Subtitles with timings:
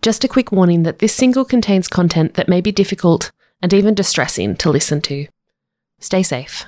[0.00, 3.94] Just a quick warning that this single contains content that may be difficult and even
[3.94, 5.26] distressing to listen to.
[5.98, 6.66] Stay safe.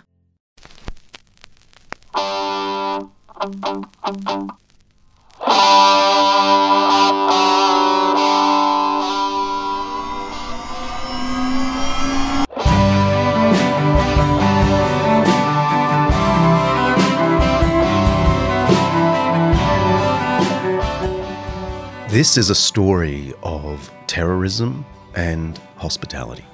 [22.20, 26.44] This is a story of terrorism and hospitality.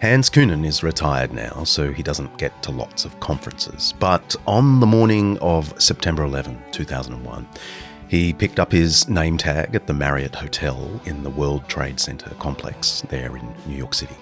[0.00, 3.92] Hans Kunnen is retired now, so he doesn't get to lots of conferences.
[3.98, 7.48] But on the morning of September 11, 2001,
[8.06, 12.30] he picked up his name tag at the Marriott Hotel in the World Trade Center
[12.38, 14.16] complex there in New York City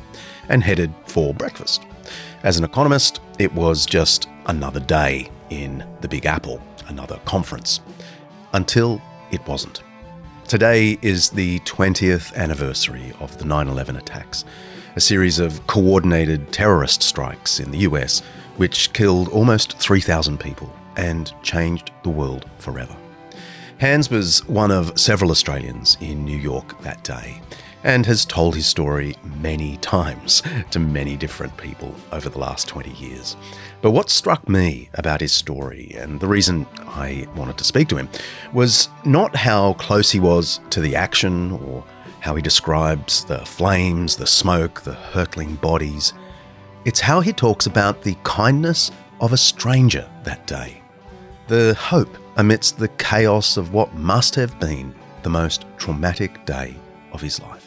[0.49, 1.83] and headed for breakfast.
[2.45, 7.81] As an economist, it was just another day in the Big Apple, another conference.
[8.55, 9.83] Until it wasn't.
[10.49, 14.45] Today is the 20th anniversary of the 9 11 attacks,
[14.95, 18.21] a series of coordinated terrorist strikes in the US
[18.57, 22.97] which killed almost 3,000 people and changed the world forever.
[23.81, 27.41] Hans was one of several Australians in New York that day
[27.83, 32.93] and has told his story many times to many different people over the last 20
[32.93, 33.37] years.
[33.83, 37.97] But what struck me about his story, and the reason I wanted to speak to
[37.97, 38.09] him,
[38.53, 41.85] was not how close he was to the action or
[42.21, 46.13] how he describes the flames, the smoke, the hurtling bodies.
[46.85, 50.83] It's how he talks about the kindness of a stranger that day,
[51.47, 56.75] the hope amidst the chaos of what must have been the most traumatic day
[57.13, 57.66] of his life.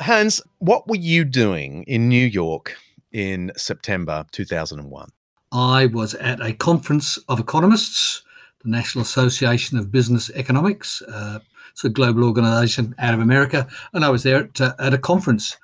[0.00, 2.76] Hans, what were you doing in New York
[3.12, 5.08] in September 2001?
[5.50, 8.22] I was at a conference of economists,
[8.62, 11.02] the National Association of Business Economics.
[11.02, 11.40] Uh,
[11.72, 13.66] it's a global organization out of America.
[13.92, 15.56] And I was there at, uh, at a conference.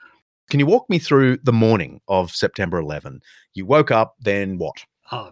[0.51, 3.21] Can you walk me through the morning of September 11?
[3.55, 4.85] You woke up, then what?
[5.11, 5.31] I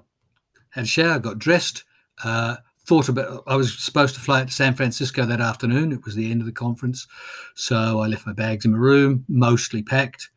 [0.70, 1.84] had a shower, got dressed,
[2.24, 2.56] uh,
[2.92, 5.92] thought about I was supposed to fly out to San Francisco that afternoon.
[5.92, 7.08] It was the end of the conference.
[7.54, 10.28] So I left my bags in my room, mostly packed.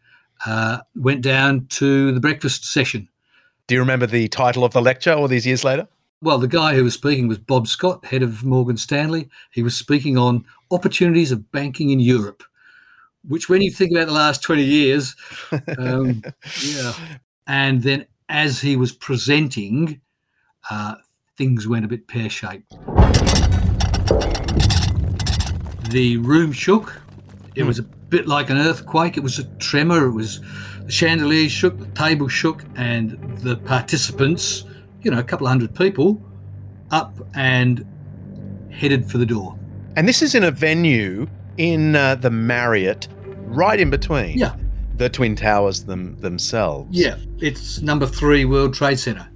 [0.45, 3.09] Uh, went down to the breakfast session.
[3.67, 5.85] Do you remember the title of the lecture all these years later?
[6.21, 9.27] Well, the guy who was speaking was Bob Scott, head of Morgan Stanley.
[9.51, 12.41] He was speaking on opportunities of banking in Europe,
[13.27, 15.13] which, when you think about the last 20 years,
[15.77, 16.23] um,
[16.63, 16.93] yeah.
[17.47, 19.99] And then as he was presenting,
[20.71, 20.95] uh,
[21.37, 22.71] things went a bit pear shaped.
[25.89, 27.01] The room shook.
[27.55, 27.67] It mm.
[27.67, 29.17] was a bit like an earthquake.
[29.17, 30.07] It was a tremor.
[30.07, 30.41] It was
[30.85, 34.65] the chandeliers shook, the table shook, and the participants,
[35.01, 36.21] you know, a couple of hundred people,
[36.91, 37.85] up and
[38.71, 39.57] headed for the door.
[39.95, 43.07] And this is in a venue in uh, the Marriott,
[43.45, 44.37] right in between.
[44.37, 44.55] Yeah.
[44.95, 46.87] The Twin Towers them, themselves.
[46.97, 49.27] Yeah, it's number three World Trade Center.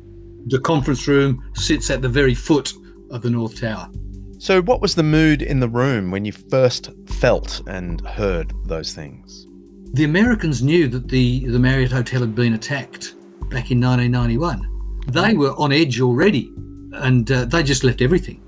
[0.48, 2.74] The conference room sits at the very foot
[3.12, 3.90] of the North Tower.
[4.38, 8.94] So, what was the mood in the room when you first felt and heard those
[8.94, 9.48] things?
[9.94, 13.16] The Americans knew that the, the Marriott Hotel had been attacked
[13.50, 14.66] back in 1991.
[15.08, 16.54] They were on edge already
[16.94, 18.42] and uh, they just left everything.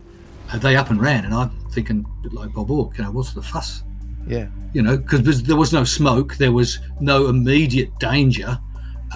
[0.51, 1.25] Uh, they up and ran.
[1.25, 3.83] And I'm thinking, like Bob Hawke, you know, what's the fuss?
[4.27, 4.47] Yeah.
[4.73, 8.59] You know, because there was no smoke, there was no immediate danger.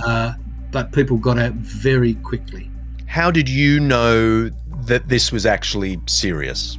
[0.03, 0.33] Uh,
[0.75, 2.69] but people got out very quickly.
[3.05, 4.49] How did you know
[4.81, 6.77] that this was actually serious?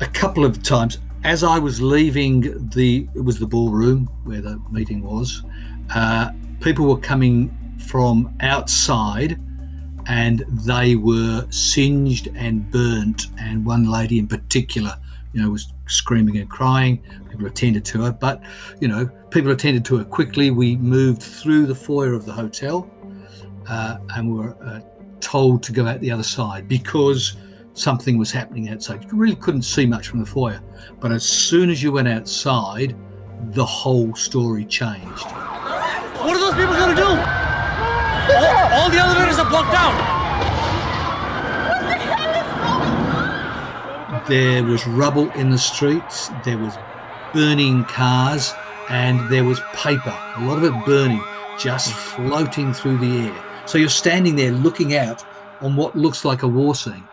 [0.00, 0.98] A couple of times.
[1.22, 5.44] As I was leaving the, it was the ballroom where the meeting was,
[5.94, 7.56] uh, people were coming
[7.86, 9.38] from outside
[10.08, 13.26] and they were singed and burnt.
[13.38, 14.96] And one lady in particular,
[15.32, 17.00] you know, was screaming and crying.
[17.30, 18.42] People attended to her, but,
[18.80, 20.50] you know, people attended to her quickly.
[20.50, 22.90] We moved through the foyer of the hotel
[23.68, 24.80] uh, and we were uh,
[25.20, 27.36] told to go out the other side because
[27.74, 29.04] something was happening outside.
[29.04, 30.60] You really couldn't see much from the foyer.
[31.00, 32.96] But as soon as you went outside,
[33.52, 35.26] the whole story changed.
[35.26, 37.08] What are those people going to do?
[38.34, 40.18] All, all the elevators are blocked down.
[44.28, 46.76] There was rubble in the streets, there was
[47.32, 48.52] burning cars,
[48.90, 51.22] and there was paper, a lot of it burning,
[51.58, 53.47] just floating through the air.
[53.68, 55.22] So you're standing there looking out
[55.60, 57.06] on what looks like a war scene.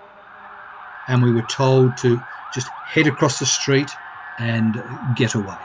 [1.09, 2.19] And we were told to
[2.53, 3.91] just head across the street
[4.39, 4.81] and
[5.17, 5.57] get away.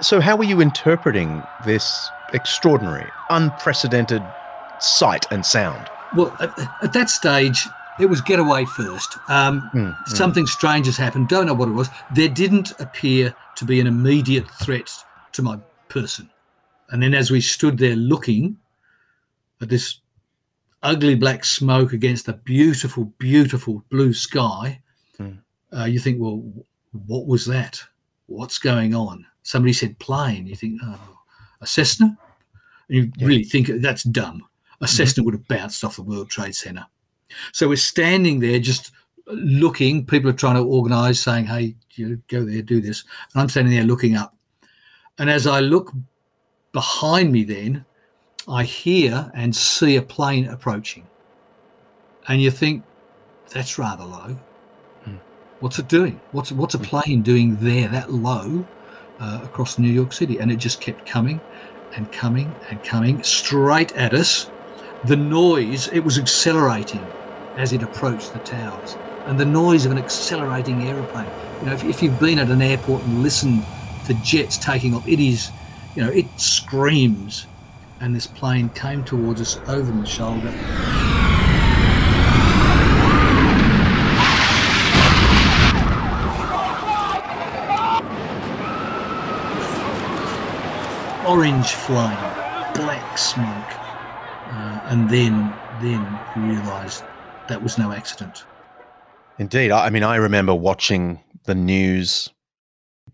[0.00, 4.22] So, how were you interpreting this extraordinary, unprecedented
[4.78, 5.88] sight and sound?
[6.16, 7.66] Well, at, at that stage,
[7.98, 9.18] it was get away first.
[9.28, 11.28] Um, Mm, something strange has happened.
[11.28, 11.90] Don't know what it was.
[12.12, 14.90] There didn't appear to be an immediate threat
[15.32, 15.58] to my
[15.88, 16.30] person.
[16.90, 18.58] And then as we stood there looking
[19.60, 19.98] at this
[20.84, 24.80] ugly black smoke against a beautiful, beautiful blue sky,
[25.18, 25.38] Mm.
[25.76, 26.42] uh, you think, well,
[27.06, 27.80] what was that?
[28.26, 29.26] What's going on?
[29.42, 30.46] Somebody said plane.
[30.46, 31.18] You think, oh,
[31.60, 32.16] a Cessna?
[32.88, 33.26] And you Yeah.
[33.26, 34.42] really think that's dumb.
[34.80, 36.86] A Cessna would have bounced off the World Trade Center.
[37.52, 38.92] So we're standing there just
[39.26, 40.04] looking.
[40.04, 43.04] People are trying to organise, saying, hey, you go there, do this.
[43.32, 44.36] And I'm standing there looking up.
[45.18, 45.92] And as I look
[46.72, 47.84] behind me, then
[48.48, 51.06] I hear and see a plane approaching.
[52.28, 52.82] And you think,
[53.52, 54.36] that's rather low.
[55.04, 55.16] Hmm.
[55.60, 56.20] What's it doing?
[56.32, 58.66] What's what's a plane doing there that low
[59.20, 60.38] uh, across New York City?
[60.38, 61.40] And it just kept coming
[61.94, 64.50] and coming and coming straight at us.
[65.04, 67.06] The noise, it was accelerating
[67.56, 68.96] as it approached the towers.
[69.26, 71.28] And the noise of an accelerating aeroplane.
[71.60, 73.64] You know, if, if you've been at an airport and listened
[74.06, 75.50] to jets taking off, it is,
[75.94, 77.46] you know, it screams.
[78.04, 80.52] And this plane came towards us over the shoulder.
[91.26, 92.18] Orange flame,
[92.74, 93.46] black smoke,
[94.52, 97.02] uh, and then then you realise
[97.48, 98.44] that was no accident.
[99.38, 99.70] Indeed.
[99.70, 102.28] I mean, I remember watching the news.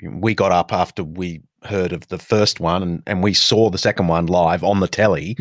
[0.03, 3.79] We got up after we heard of the first one and, and we saw the
[3.79, 5.37] second one live on the telly.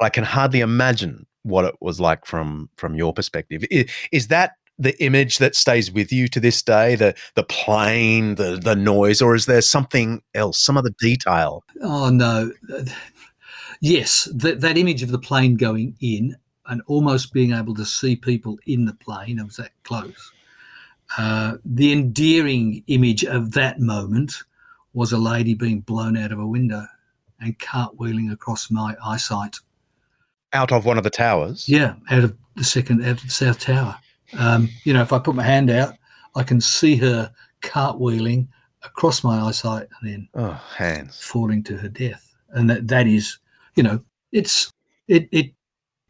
[0.00, 3.64] I can hardly imagine what it was like from from your perspective.
[3.70, 6.96] Is, is that the image that stays with you to this day?
[6.96, 11.64] The the plane, the the noise, or is there something else, some other detail?
[11.82, 12.52] Oh no.
[13.80, 16.36] Yes, that, that image of the plane going in
[16.66, 20.32] and almost being able to see people in the plane, I was that close.
[21.18, 24.42] Uh, the endearing image of that moment
[24.94, 26.86] was a lady being blown out of a window
[27.40, 29.56] and cartwheeling across my eyesight.
[30.52, 31.68] Out of one of the towers.
[31.68, 33.96] Yeah, out of the second, out of the South Tower.
[34.38, 35.94] Um, you know, if I put my hand out,
[36.36, 38.48] I can see her cartwheeling
[38.84, 41.20] across my eyesight and then Oh, hands.
[41.20, 42.34] falling to her death.
[42.50, 43.38] And that, that is,
[43.74, 44.00] you know,
[44.32, 44.70] it's
[45.08, 45.52] it it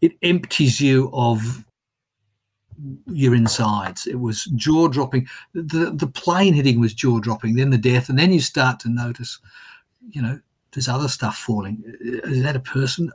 [0.00, 1.64] it empties you of
[3.06, 4.06] your insides.
[4.06, 5.28] It was jaw dropping.
[5.54, 8.88] The the plane hitting was jaw dropping, then the death, and then you start to
[8.88, 9.38] notice,
[10.10, 10.40] you know,
[10.72, 11.82] there's other stuff falling.
[12.00, 13.12] Is that a person?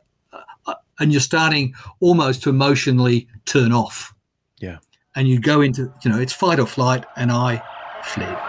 [0.65, 4.13] Uh, And you're starting almost to emotionally turn off.
[4.59, 4.79] Yeah.
[5.15, 7.61] And you go into, you know, it's fight or flight, and I
[8.03, 8.48] fled.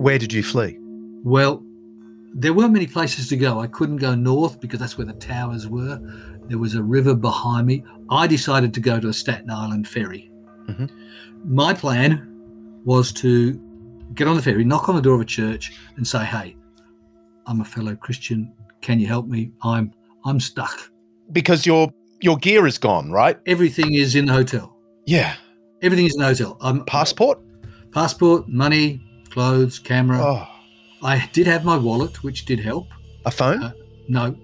[0.00, 0.78] Where did you flee?
[1.24, 1.62] Well,
[2.32, 3.60] there weren't many places to go.
[3.60, 6.00] I couldn't go north because that's where the towers were.
[6.48, 7.84] There was a river behind me.
[8.08, 10.30] I decided to go to a Staten Island ferry.
[10.68, 10.88] Mhm.
[11.44, 12.26] My plan
[12.86, 13.60] was to
[14.14, 16.56] get on the ferry, knock on the door of a church, and say, "Hey,
[17.46, 18.50] I'm a fellow Christian.
[18.80, 19.52] Can you help me?
[19.62, 19.92] I'm
[20.24, 20.90] I'm stuck.
[21.30, 21.92] Because your
[22.22, 23.38] your gear is gone, right?
[23.44, 24.74] Everything is in the hotel.
[25.04, 25.34] Yeah.
[25.82, 26.56] Everything is in the hotel.
[26.62, 27.38] I'm Passport?
[27.92, 30.18] passport, money, clothes, camera.
[30.22, 30.46] Oh,
[31.02, 32.88] I did have my wallet, which did help.
[33.24, 33.62] a phone?
[33.62, 33.72] Uh,
[34.08, 34.34] No,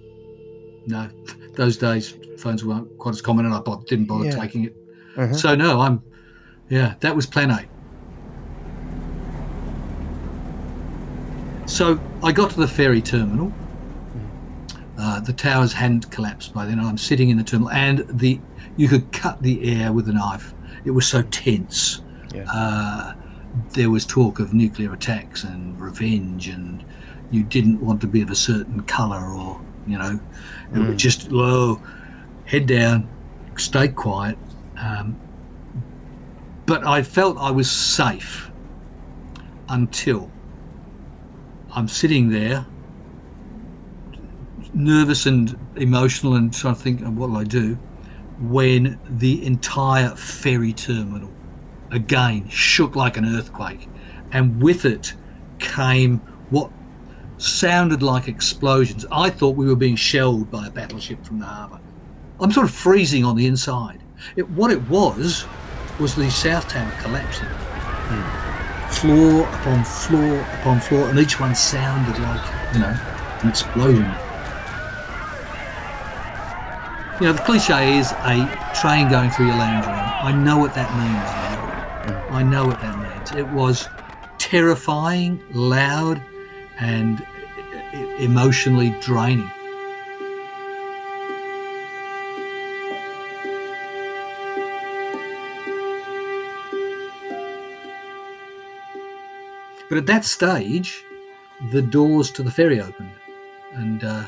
[0.87, 1.09] no.
[1.55, 4.33] Those days, phones weren't quite as common, and I didn't bother Yeah.
[4.38, 4.75] taking it.
[5.16, 5.35] Mhm.
[5.35, 6.02] So no, I'm.
[6.69, 7.64] Yeah, that was Plan A.
[11.66, 13.52] So I got to the ferry terminal.
[14.99, 16.78] Uh, the towers hadn't collapsed by then.
[16.81, 18.40] I'm sitting in the terminal, and the
[18.76, 20.55] you could cut the air with a knife.
[20.85, 22.02] It was so tense.
[22.35, 22.45] Yeah.
[22.52, 23.14] Uh,
[23.71, 26.85] there was talk of nuclear attacks and revenge, and
[27.31, 30.21] you didn't want to be of a certain colour, or you know,
[30.75, 31.81] it was just low,
[32.45, 33.09] head down,
[33.57, 34.39] stay quiet.
[34.77, 35.19] Um,
[36.67, 38.51] but I felt I was safe
[39.69, 40.31] until
[41.75, 42.67] I'm sitting there,
[44.75, 47.79] nervous and emotional, and trying to think, what will I do?
[48.41, 51.31] When the entire ferry terminal
[51.90, 53.88] again shook like an earthquake,
[54.33, 55.14] and with it
[55.59, 56.19] came
[56.50, 56.71] what
[57.38, 59.05] sounded like explosions.
[59.11, 61.81] I thought we were being shelled by a battleship from the harbour.
[62.40, 64.00] I'm sort of freezing on the inside.
[64.37, 65.47] It, what it was
[65.99, 67.49] was the South Tower collapsing,
[68.90, 72.99] floor upon floor upon floor, and each one sounded like you know
[73.43, 74.14] an explosion.
[77.21, 79.95] You know, the cliche is a train going through your lounge room.
[79.97, 81.46] I know what that means.
[82.09, 83.33] I know what that means.
[83.33, 83.89] It was
[84.39, 86.23] terrifying, loud,
[86.79, 87.25] and
[88.19, 89.51] emotionally draining.
[99.89, 101.05] But at that stage,
[101.71, 103.11] the doors to the ferry opened,
[103.75, 104.27] and uh,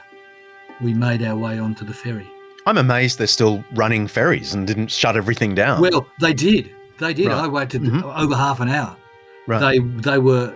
[0.81, 2.29] we made our way onto the ferry.
[2.65, 5.81] I'm amazed they're still running ferries and didn't shut everything down.
[5.81, 6.75] Well, they did.
[6.99, 7.27] They did.
[7.29, 7.45] Right.
[7.45, 8.03] I waited Mhm.
[8.17, 8.97] over half an hour.
[9.47, 9.61] right.
[9.61, 10.55] They they were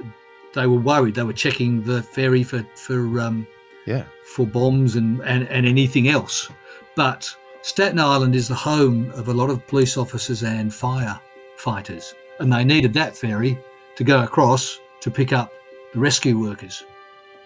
[0.54, 1.14] they were worried.
[1.14, 3.46] They were checking the ferry for for um,
[3.86, 4.04] yeah.
[4.34, 6.50] for bombs and, and and anything else.
[6.96, 12.52] But Staten Island is the home of a lot of police officers and firefighters, and
[12.52, 13.58] they needed that ferry
[13.96, 15.52] to go across to pick up
[15.94, 16.84] the rescue workers.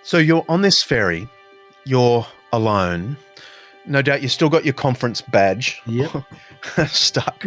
[0.03, 1.29] So you're on this ferry,
[1.85, 3.17] you're alone.
[3.87, 6.11] No doubt you still got your conference badge Yep.
[6.89, 7.45] stuck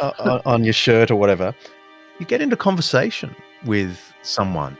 [0.00, 1.54] uh, on- your shirt or whatever.
[2.18, 3.34] You get into conversation
[3.64, 4.76] with someone.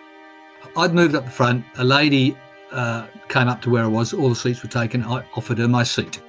[0.76, 1.64] I'd moved up the front.
[1.78, 2.36] A lady
[2.70, 4.12] uh, came up to where I was.
[4.12, 5.02] All the seats were taken.
[5.02, 6.20] I offered her my seat.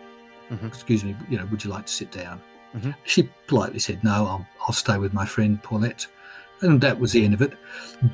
[0.52, 0.68] Mhm.
[0.68, 2.42] Excuse me, you know, would you like to sit down?
[2.76, 2.96] Mhm.
[3.04, 6.08] She politely said, "No, I'll, I'll stay with my friend Paulette,"
[6.62, 7.54] and that was the end of it.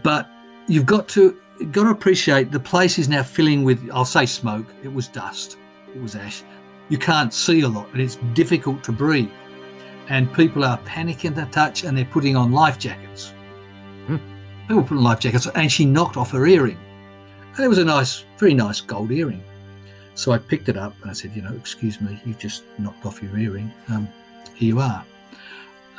[0.04, 0.28] But
[0.68, 3.88] you've got to you've got to appreciate the place is now filling with.
[3.94, 4.66] I'll say smoke.
[4.84, 5.58] It was dust.
[6.02, 6.44] Was ash.
[6.90, 9.32] You can't see a lot, and it's difficult to breathe.
[10.10, 13.34] And people are panicking to touch, and they're putting on life jackets.
[14.08, 16.78] People put on life jackets, and she knocked off her earring.
[17.56, 19.44] And it was a nice, very nice gold earring.
[20.14, 23.06] So I picked it up and I said, you know, excuse me, you've just knocked
[23.06, 23.72] off your earring.
[23.90, 24.08] Um,
[24.56, 25.06] here you are.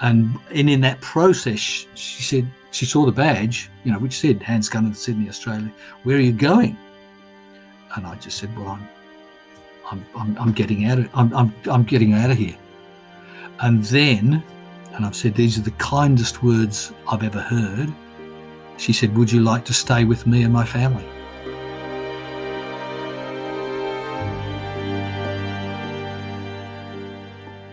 [0.00, 4.42] And, and in that process, she said, she saw the badge, you know, which said
[4.42, 5.72] Hans in Sydney, Australia.
[6.02, 6.76] Where are you going?
[7.96, 8.88] And I just said, well, I'm,
[9.90, 12.56] I'm, I'm, I'm getting out of, I'm, I'm, I'm getting out of here.
[13.60, 14.42] And then,
[14.92, 17.92] and I've said these are the kindest words I've ever heard.
[18.76, 21.04] She said, Would you like to stay with me and my family?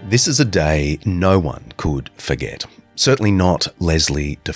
[0.08, 2.66] This is a day no one could forget.
[2.96, 4.54] Certainly not Leslie De.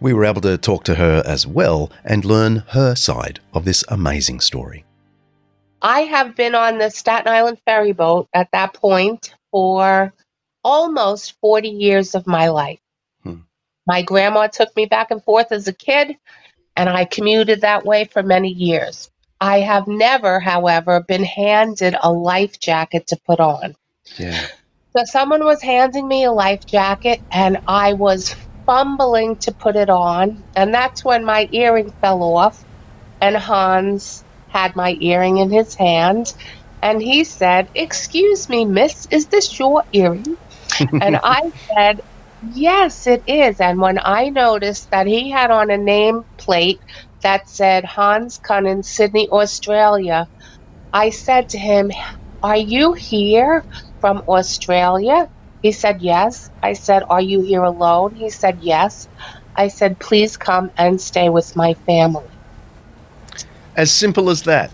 [0.00, 3.84] We were able to talk to her as well and learn her side of this
[3.88, 4.84] amazing story.
[5.82, 10.12] I have been on the Staten Island ferry boat at that point for
[10.62, 12.80] almost 40 years of my life.
[13.22, 13.40] Hmm.
[13.86, 16.16] My grandma took me back and forth as a kid,
[16.76, 19.10] and I commuted that way for many years.
[19.40, 23.74] I have never, however, been handed a life jacket to put on.
[24.18, 24.46] Yeah.
[24.96, 29.88] So someone was handing me a life jacket, and I was fumbling to put it
[29.88, 32.62] on, and that's when my earring fell off,
[33.20, 36.26] and Hans had my earring in his hand,
[36.82, 40.36] and he said, "Excuse me, miss, is this your earring?"
[41.02, 41.40] and I
[41.76, 42.00] said,
[42.42, 46.80] "Yes, it is." And when I noticed that he had on a name plate
[47.22, 50.26] that said Hans Kunnen, Sydney, Australia,
[50.92, 51.90] I said to him,
[52.42, 53.64] "Are you here?"
[54.00, 55.28] from Australia?
[55.62, 56.50] He said, Yes.
[56.62, 58.14] I said, Are you here alone?
[58.14, 59.08] He said, Yes.
[59.56, 62.39] I said, Please come and stay with my family.
[63.76, 64.72] As simple as that.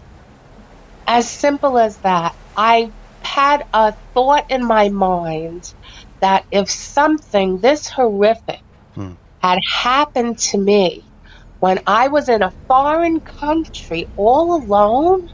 [1.06, 2.34] As simple as that.
[2.56, 2.90] I
[3.22, 5.74] had a thought in my mind
[6.20, 8.60] that if something this horrific
[8.94, 9.12] Hmm.
[9.42, 11.04] had happened to me
[11.60, 15.30] when I was in a foreign country all alone,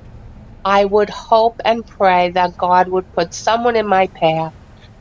[0.64, 4.52] I would hope and pray that God would put someone in my path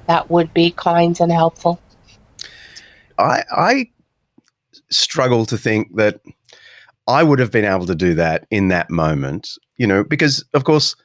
[0.07, 1.79] that would be kind and helpful.
[3.17, 3.89] I I
[4.89, 6.21] struggle to think that
[7.11, 10.63] I would have been able to do that in that moment, you know, because of
[10.63, 10.95] course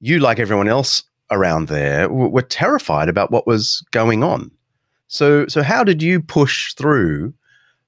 [0.00, 4.50] you like everyone else around there were terrified about what was going on.
[5.08, 7.34] So so how did you push through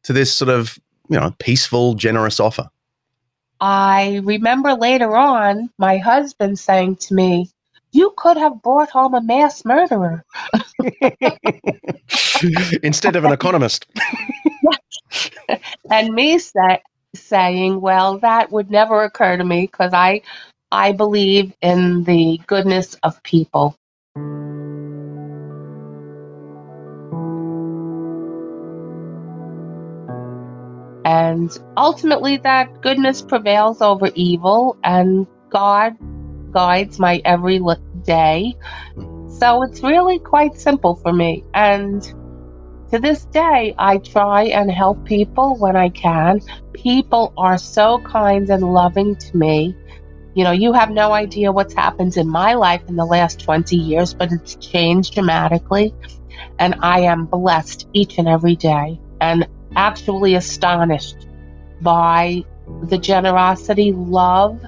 [0.02, 2.68] to this sort of, you know, peaceful generous offer?
[3.60, 7.50] I remember later on my husband saying to me,
[7.92, 10.24] You could have brought home a mass murderer.
[12.82, 13.86] Instead of an economist.
[15.90, 16.80] And me say,
[17.14, 20.22] saying, Well, that would never occur to me because I,
[20.70, 23.76] I believe in the goodness of people.
[31.04, 35.96] And ultimately, that goodness prevails over evil, and God
[36.52, 37.60] guides my every
[38.04, 38.54] day.
[38.94, 39.28] Hmm.
[39.28, 41.44] So it's really quite simple for me.
[41.54, 42.02] And
[42.90, 46.40] to this day, I try and help people when I can.
[46.72, 49.76] People are so kind and loving to me.
[50.34, 53.76] You know, you have no idea what's happened in my life in the last 20
[53.76, 55.94] years, but it's changed dramatically.
[56.58, 61.28] And I am blessed each and every day and actually astonished
[61.80, 62.44] by
[62.84, 64.60] the generosity, love,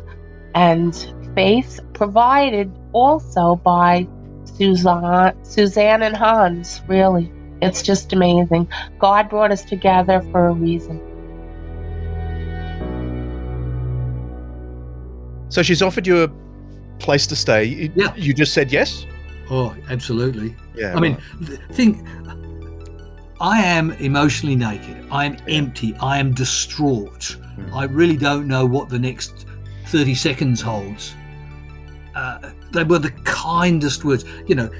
[0.54, 0.94] and
[1.34, 4.06] faith provided also by
[4.44, 7.32] Suzanne, Suzanne and Hans, really.
[7.62, 8.68] It's just amazing.
[8.98, 11.00] God brought us together for a reason.
[15.48, 16.28] So she's offered you a
[16.98, 17.64] place to stay.
[17.64, 18.14] You, Yeah.
[18.16, 19.06] you just said yes?
[19.50, 20.56] Oh, absolutely.
[20.74, 20.96] Yeah.
[20.96, 22.06] I mean, th- think
[23.40, 25.04] I am emotionally naked.
[25.10, 25.94] I am empty.
[26.00, 27.36] I am distraught.
[27.58, 27.72] Mm.
[27.74, 29.46] I really don't know what the next
[29.86, 31.14] 30 seconds holds.
[32.14, 34.24] Uh, they were the kindest words.
[34.46, 34.70] You know,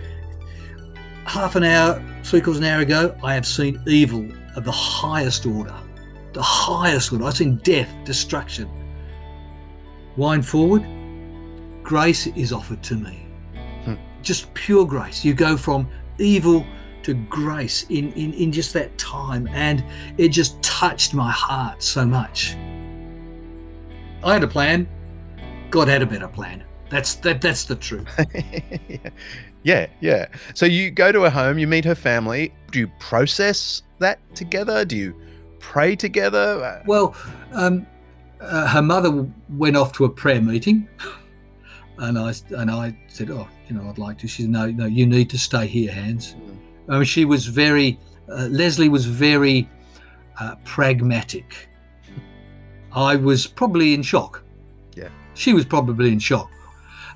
[1.24, 5.46] half an hour, three quarters an hour ago, I have seen evil of the highest
[5.46, 5.74] order.
[6.32, 7.24] The highest order.
[7.24, 8.68] I've seen death, destruction.
[10.16, 10.84] Wind forward,
[11.82, 13.26] grace is offered to me.
[13.84, 13.94] Hmm.
[14.22, 15.24] Just pure grace.
[15.24, 15.88] You go from
[16.18, 16.66] evil
[17.02, 19.84] to grace in, in, in just that time, and
[20.18, 22.54] it just touched my heart so much.
[24.24, 24.88] I had a plan.
[25.70, 26.64] God had a better plan.
[26.90, 27.40] That's that.
[27.40, 28.06] That's the truth.
[28.88, 28.98] yeah,
[29.62, 29.86] yeah.
[30.00, 30.26] Yeah.
[30.54, 32.52] So you go to her home, you meet her family.
[32.70, 34.84] Do you process that together?
[34.84, 35.14] Do you
[35.58, 36.62] pray together?
[36.62, 37.14] Uh, Well,
[37.52, 37.86] um,
[38.40, 40.88] uh, her mother went off to a prayer meeting,
[41.98, 44.86] and I and I said, "Oh, you know, I'd like to." She said, "No, no,
[44.86, 46.34] you need to stay here, Hans."
[46.88, 47.98] I mean, she was very.
[48.28, 49.68] Uh, Leslie was very
[50.40, 51.68] uh, pragmatic.
[52.92, 54.42] I was probably in shock.
[54.94, 55.08] Yeah.
[55.34, 56.50] She was probably in shock,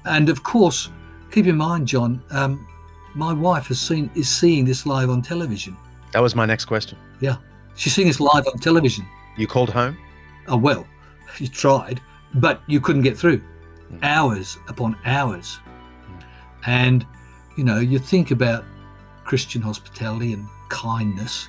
[0.04, 0.90] and of course,
[1.36, 2.66] keep in mind, John, um,
[3.14, 5.76] my wife has seen is seeing this live on television.
[6.12, 6.96] That was my next question.
[7.20, 7.36] Yeah,
[7.76, 9.06] she's seeing this live on television.
[9.36, 9.98] You called home?
[10.48, 10.86] Oh well,
[11.38, 12.00] you tried,
[12.36, 13.42] but you couldn't get through.
[13.92, 14.02] Mm.
[14.02, 15.58] Hours upon hours.
[16.64, 17.06] And
[17.58, 18.64] you know, you think about
[19.24, 21.48] Christian hospitality and kindness.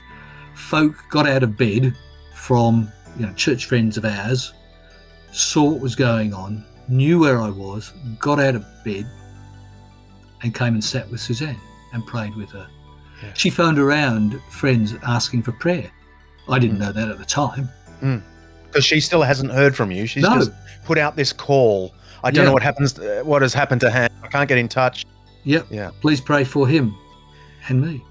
[0.54, 1.96] Folk got out of bed
[2.36, 4.52] from, you know, church friends of ours,
[5.32, 9.10] saw what was going on, knew where I was, got out of bed
[10.44, 11.60] and came and sat with Suzanne
[11.94, 12.68] and prayed with her.
[13.24, 13.34] Yeah.
[13.34, 15.90] She phoned around friends asking for prayer.
[16.50, 16.62] I Mm.
[16.62, 17.70] didn't know that at the time.
[18.68, 20.06] Because she still hasn't heard from you.
[20.06, 20.36] She's No.
[20.36, 20.52] just
[20.86, 21.94] put out this call.
[22.24, 22.48] I don't Yeah.
[22.50, 22.98] know what happens.
[23.00, 24.10] Uh, what has happened to Han?
[24.24, 25.06] I can't get in touch.
[25.46, 25.68] Yep.
[25.72, 25.92] Yeah.
[26.02, 26.94] Please pray for him
[27.70, 28.04] and me.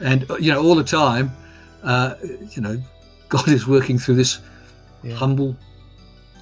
[0.00, 1.32] And, uh, you know, all the time,
[1.82, 2.14] uh,
[2.54, 2.80] you know,
[3.28, 4.38] God is working through this
[5.02, 5.14] Yeah.
[5.14, 5.56] humble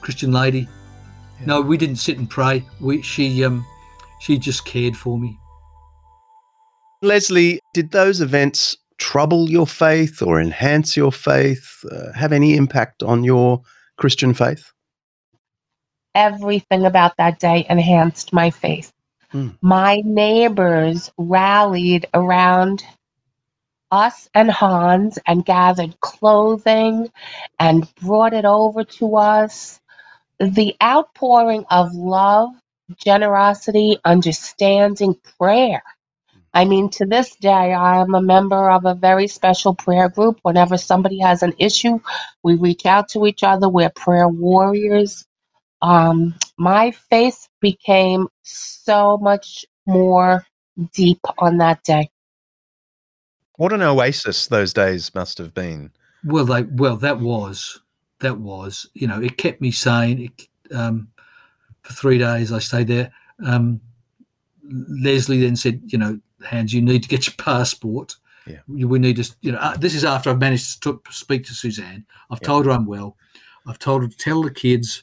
[0.00, 0.68] Christian lady.
[1.40, 1.46] Yeah.
[1.46, 2.64] No, we didn't sit and pray.
[2.80, 3.64] We, she, um,
[4.20, 5.38] she just cared for me.
[7.02, 11.84] Leslie, did those events trouble your faith or enhance your faith?
[11.90, 13.62] Uh, have any impact on your
[13.96, 14.72] Christian faith?
[16.14, 18.92] Everything about that day enhanced my faith.
[19.30, 19.50] Hmm.
[19.62, 22.84] My neighbors rallied around
[23.90, 27.10] us and Hans and gathered clothing
[27.58, 29.80] and brought it over to us.
[30.38, 32.50] The outpouring of love,
[32.98, 35.82] generosity, understanding, prayer.
[36.52, 40.40] I mean, to this day, I am a member of a very special prayer group.
[40.42, 42.00] Whenever somebody has an issue,
[42.42, 43.68] we reach out to each other.
[43.68, 45.24] We're prayer warriors.
[45.80, 50.44] Um, my faith became so much more
[50.92, 52.10] deep on that day.
[53.56, 55.92] What an oasis those days must have been.
[56.24, 57.80] Well, they, well, that was,
[58.20, 60.18] that was, you know, it kept me sane.
[60.32, 61.08] It, um,
[61.82, 63.10] for three days, I stayed there.
[63.44, 63.80] Um,
[64.64, 68.14] Leslie then said, you know, Hans, you need to get your passport.
[68.46, 68.58] Yeah.
[68.68, 71.54] We need to, you know, uh, this is after I've managed to t- speak to
[71.54, 72.04] Suzanne.
[72.30, 72.46] I've Yeah.
[72.46, 73.16] told her I'm well.
[73.66, 75.02] I've told her to tell the kids,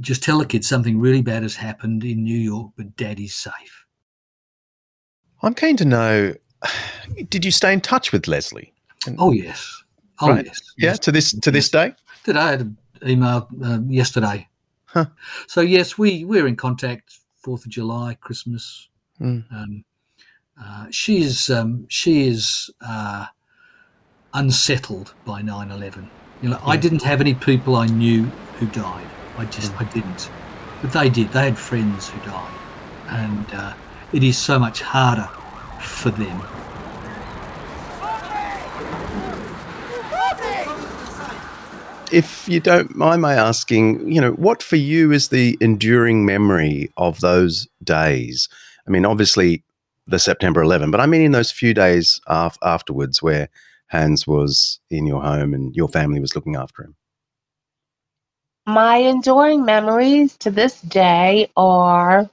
[0.00, 3.86] just tell the kids something really bad has happened in New York, but daddy's safe.
[5.42, 6.34] I'm keen to know
[7.30, 8.72] did you stay in touch with Leslie?
[9.18, 9.82] Oh, yes.
[10.20, 10.46] Oh, Right.
[10.46, 10.60] yes.
[10.78, 10.98] Yeah, yes.
[11.00, 11.92] to this to this day?
[12.24, 14.48] Today I had an email uh, yesterday.
[15.46, 17.18] So yes, we we're in contact.
[17.36, 18.88] Fourth of July, Christmas.
[19.20, 19.44] Mm.
[19.52, 19.84] Um,
[20.60, 23.26] uh, she is um, she is uh,
[24.34, 26.08] unsettled by 9-11.
[26.42, 28.24] You know, I didn't have any people I knew
[28.58, 29.06] who died.
[29.38, 30.30] I just I didn't,
[30.82, 31.30] but they did.
[31.30, 32.58] They had friends who died,
[33.08, 33.74] and uh,
[34.12, 35.28] it is so much harder
[35.80, 36.42] for them.
[42.12, 46.90] If you don't mind my asking, you know, what for you is the enduring memory
[46.96, 48.48] of those days?
[48.86, 49.64] I mean, obviously
[50.06, 53.48] the September 11, but I mean in those few days af- afterwards where
[53.88, 56.96] Hans was in your home and your family was looking after him.
[58.66, 62.30] my enduring memories to this day are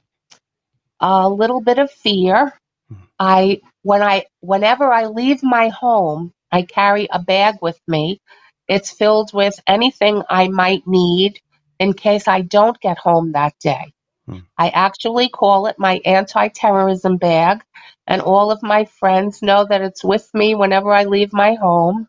[1.00, 2.52] a little bit of fear.
[2.88, 2.96] Hmm.
[3.18, 8.20] I when I whenever I leave my home, I carry a bag with me.
[8.68, 11.40] It's filled with anything I might need
[11.78, 13.92] in case I don't get home that day.
[14.26, 14.38] Hmm.
[14.58, 17.62] I actually call it my anti terrorism bag,
[18.06, 22.08] and all of my friends know that it's with me whenever I leave my home.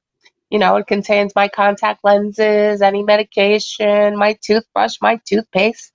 [0.50, 5.92] You know, it contains my contact lenses, any medication, my toothbrush, my toothpaste,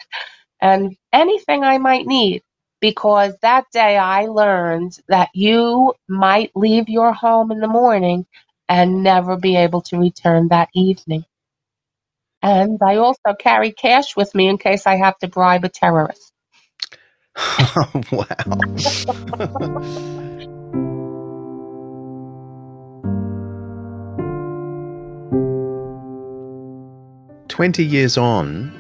[0.61, 2.43] and anything I might need.
[2.81, 8.27] Because that day I learned that you might leave your home in the morning
[8.71, 11.25] and never be able to return that evening.
[12.41, 16.33] And I also carry cash with me in case I have to bribe a terrorist.
[18.13, 18.27] wow.
[27.49, 28.73] 20 years on,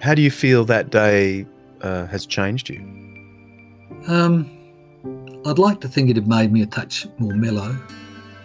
[0.00, 1.46] how do you feel that day
[1.82, 2.80] uh, has changed you?
[4.08, 4.50] Um,
[5.44, 7.76] I'd like to think it had made me a touch more mellow.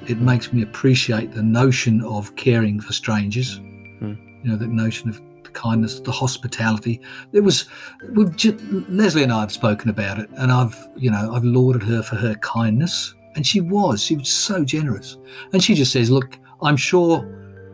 [0.08, 3.58] It makes me appreciate the notion of caring for strangers.
[4.00, 4.16] Hmm.
[4.44, 7.00] You know, that notion of the kindness, the hospitality.
[7.32, 7.68] It was,
[8.12, 11.84] we've just, Leslie and I have spoken about it, and I've, you know, I've lauded
[11.84, 15.18] her for her kindness, and she was, she was so generous.
[15.54, 17.26] And she just says, "Look, I'm sure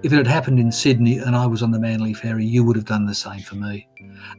[0.03, 2.75] if it had happened in Sydney and I was on the Manly ferry, you would
[2.75, 3.87] have done the same for me."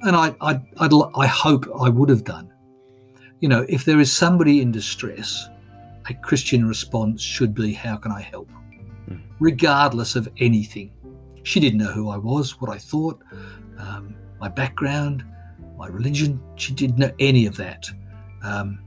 [0.03, 2.53] And I, I, I'd, I hope I would have done.
[3.41, 5.49] You know, if there is somebody in distress,
[6.11, 8.51] a Christian response should be, How can I help?
[9.09, 9.23] Mm.
[9.39, 10.93] Regardless of anything.
[11.45, 13.23] She didn't know who I was, what I thought,
[13.79, 15.25] um, my background,
[15.79, 16.41] my religion.
[16.57, 17.89] She didn't know any of that.
[18.43, 18.81] Um,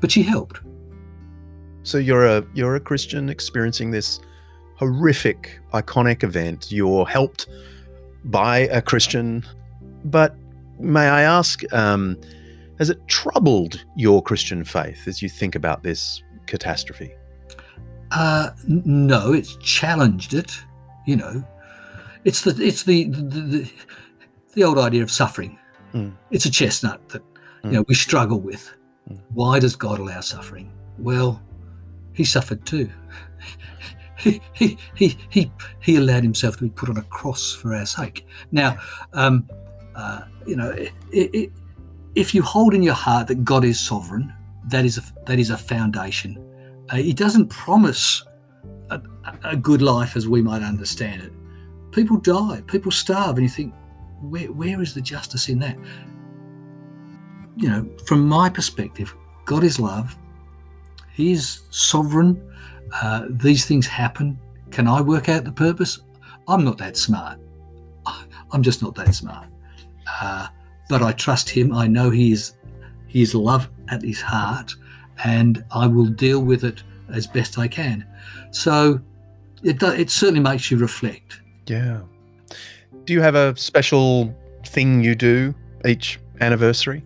[0.00, 0.60] but she helped.
[1.82, 4.18] So you're a you're a Christian experiencing this
[4.76, 6.72] horrific, iconic event.
[6.72, 7.46] You're helped
[8.24, 9.44] by a Christian,
[10.04, 10.34] but
[10.80, 12.18] may I ask, um,
[12.78, 17.12] has it troubled your Christian faith as you think about this catastrophe?
[18.12, 20.52] Uh, no, it's challenged it.
[21.06, 21.44] You know,
[22.24, 23.72] it's the it's the the, the,
[24.54, 25.58] the old idea of suffering.
[25.92, 26.12] Mm.
[26.30, 27.22] It's a chestnut that
[27.64, 27.72] you Mm.
[27.72, 28.72] know we struggle with.
[29.10, 29.20] Mm.
[29.34, 30.72] Why does God allow suffering?
[30.98, 31.42] Well,
[32.12, 32.88] He suffered too.
[34.18, 37.86] he, he he he he allowed Himself to be put on a cross for our
[37.86, 38.26] sake.
[38.52, 38.78] Now,
[39.12, 39.48] um,
[39.94, 41.52] uh, you know, it, it,
[42.14, 44.32] if you hold in your heart that God is sovereign,
[44.66, 46.42] that is a that is a foundation.
[46.90, 48.24] Uh, he doesn't promise
[48.90, 49.00] a,
[49.44, 51.32] a good life as we might understand it.
[51.92, 53.74] People die, people starve, and you think,
[54.20, 55.76] where, where is the justice in that?
[57.56, 60.16] You know, from my perspective, God is love.
[61.12, 62.42] He is sovereign.
[63.02, 64.38] Uh, these things happen.
[64.70, 66.00] Can I work out the purpose?
[66.48, 67.40] I'm not that smart.
[68.52, 69.48] I'm just not that smart.
[70.20, 70.48] Uh,
[70.88, 71.72] but I trust Him.
[71.72, 72.52] I know He is
[73.16, 74.74] Is love at His heart,
[75.24, 78.06] and I will deal with it as best I can.
[78.50, 79.00] So
[79.62, 81.40] it it certainly makes you reflect.
[81.66, 82.02] Yeah.
[83.04, 84.34] Do you have a special
[84.66, 85.54] thing you do
[85.86, 87.02] each anniversary?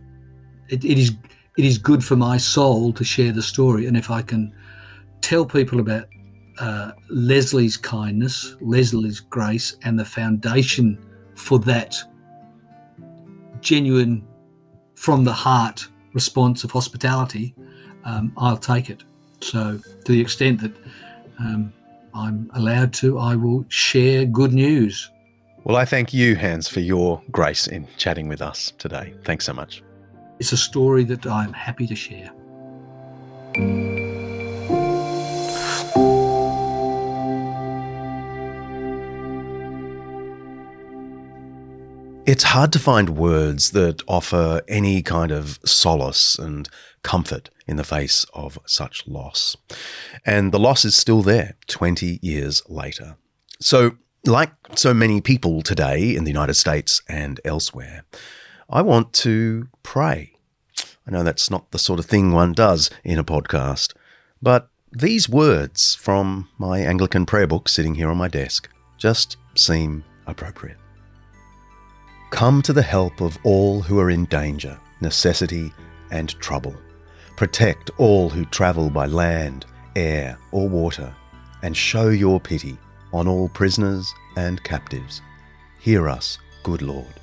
[0.69, 1.13] It, it is
[1.57, 4.53] it is good for my soul to share the story, and if I can
[5.21, 6.07] tell people about
[6.59, 10.99] uh, Leslie's kindness, Leslie's grace, and the foundation
[11.37, 11.97] for that
[13.61, 14.27] genuine,
[14.97, 17.55] from the heart response of hospitality,
[18.05, 19.03] um, I'll take it.
[19.41, 20.73] So, to the extent that
[21.39, 21.73] um,
[22.15, 25.11] I'm allowed to, I will share good news.
[25.65, 29.15] Well, I thank you, Hans, for your grace in chatting with us today.
[29.25, 29.83] Thanks so much.
[30.39, 32.31] It's a story that I'm happy to share.
[42.31, 46.69] It's hard to find words that offer any kind of solace and
[47.03, 49.57] comfort in the face of such loss.
[50.25, 53.17] And the loss is still there 20 years later.
[53.59, 58.05] So, like so many people today in the United States and elsewhere,
[58.69, 60.35] I want to pray.
[61.09, 63.93] I know that's not the sort of thing one does in a podcast,
[64.41, 70.05] but these words from my Anglican prayer book sitting here on my desk just seem
[70.29, 70.77] appropriate.
[72.31, 75.73] Come to the help of all who are in danger, necessity,
[76.11, 76.75] and trouble.
[77.37, 79.67] Protect all who travel by land,
[79.97, 81.13] air, or water,
[81.63, 82.79] and show your pity
[83.13, 85.21] on all prisoners and captives.
[85.81, 87.21] Hear us, good Lord.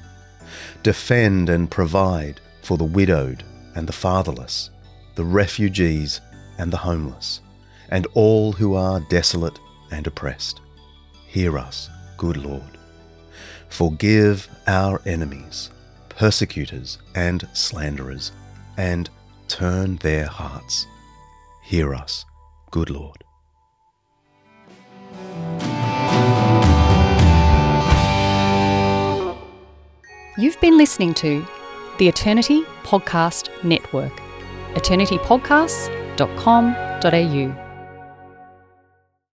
[0.83, 3.43] Defend and provide for the widowed
[3.75, 4.71] and the fatherless,
[5.15, 6.19] the refugees
[6.57, 7.41] and the homeless,
[7.89, 9.57] and all who are desolate
[9.91, 10.59] and oppressed.
[11.27, 12.76] Hear us, good Lord.
[13.69, 15.69] Forgive our enemies,
[16.09, 18.31] persecutors, and slanderers,
[18.77, 19.09] and
[19.47, 20.87] turn their hearts.
[21.63, 22.25] Hear us,
[22.71, 23.23] good Lord.
[30.39, 31.43] You've been listening to
[31.97, 34.13] the Eternity Podcast Network,
[34.75, 37.66] eternitypodcasts.com.au.